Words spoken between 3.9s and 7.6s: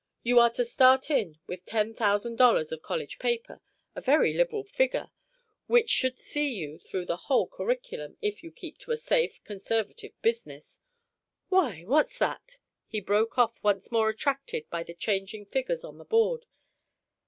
a very liberal figure, which should see you through the whole